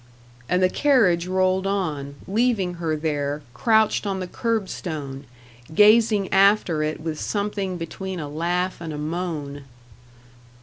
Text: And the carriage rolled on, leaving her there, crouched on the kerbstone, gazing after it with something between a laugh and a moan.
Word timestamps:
And 0.49 0.63
the 0.63 0.69
carriage 0.71 1.27
rolled 1.27 1.67
on, 1.67 2.15
leaving 2.27 2.73
her 2.81 2.95
there, 2.95 3.43
crouched 3.53 4.07
on 4.07 4.19
the 4.19 4.25
kerbstone, 4.25 5.25
gazing 5.75 6.27
after 6.33 6.81
it 6.81 6.99
with 6.99 7.19
something 7.21 7.77
between 7.77 8.19
a 8.19 8.27
laugh 8.27 8.81
and 8.81 8.93
a 8.93 8.97
moan. 8.97 9.63